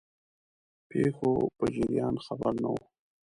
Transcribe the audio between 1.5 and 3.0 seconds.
په جریان خبر نه وو.